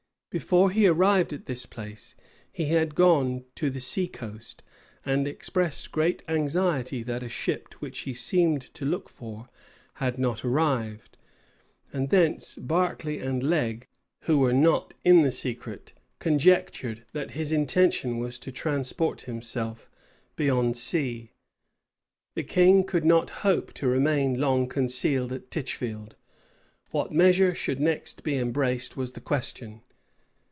[0.33, 2.15] Before he arrived at this place,
[2.53, 4.63] he had gone to the sea coast;
[5.05, 9.49] and expressed great anxiety that a ship which he seemed to look for,
[9.95, 11.17] had not arrived;
[11.91, 13.85] and thence, Berkeley and Leg,
[14.21, 19.89] who were not in the secret, conjectured that his intention was to transport himself
[20.37, 21.31] beyond sea.
[22.35, 26.15] The king could not hope to remain long concealed at Tichfield:
[26.91, 29.81] what measure should next be embraced, was the question.